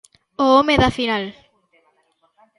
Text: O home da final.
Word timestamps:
O 0.43 0.45
home 0.55 0.75
da 0.83 0.95
final. 0.97 1.23